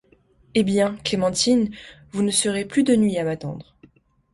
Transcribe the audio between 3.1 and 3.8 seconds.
à m'attendre.